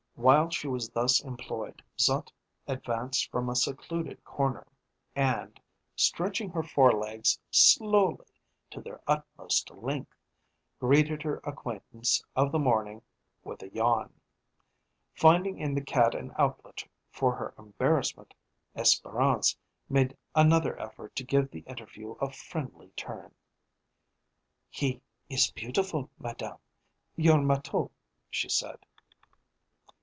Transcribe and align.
While 0.15 0.51
she 0.51 0.67
was 0.67 0.87
thus 0.87 1.19
employed 1.21 1.81
Zut 1.99 2.31
advanced 2.67 3.31
from 3.31 3.49
a 3.49 3.55
secluded 3.55 4.23
corner, 4.23 4.67
and, 5.15 5.59
stretching 5.95 6.51
her 6.51 6.61
fore 6.61 6.91
legs 6.91 7.39
slowly 7.49 8.27
to 8.69 8.81
their 8.81 9.01
utmost 9.07 9.71
length, 9.71 10.13
greeted 10.79 11.23
her 11.23 11.41
acquaintance 11.43 12.23
of 12.35 12.51
the 12.51 12.59
morning 12.59 13.01
with 13.43 13.63
a 13.63 13.69
yawn. 13.69 14.13
Finding 15.15 15.57
in 15.57 15.73
the 15.73 15.81
cat 15.81 16.13
an 16.13 16.33
outlet 16.37 16.83
for 17.09 17.33
her 17.35 17.55
embarrassment, 17.57 18.35
Espérance 18.77 19.55
made 19.89 20.15
another 20.35 20.79
effort 20.79 21.15
to 21.15 21.23
give 21.23 21.49
the 21.49 21.61
interview 21.61 22.11
a 22.21 22.31
friendly 22.31 22.89
turn. 22.89 23.33
"He 24.69 25.01
is 25.29 25.49
beautiful, 25.49 26.11
madame, 26.19 26.59
your 27.15 27.39
matou," 27.41 27.89
she 28.29 28.49
said. 28.49 28.85